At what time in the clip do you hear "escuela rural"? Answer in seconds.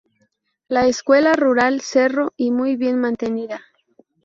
0.87-1.81